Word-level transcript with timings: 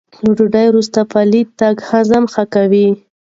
له 0.23 0.31
ډوډۍ 0.37 0.65
وروسته 0.69 0.99
پلی 1.11 1.41
تګ 1.59 1.75
هاضمه 1.89 2.27
ښه 2.33 2.43
کوي. 2.53 2.87